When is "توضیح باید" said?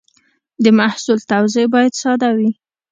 1.31-1.93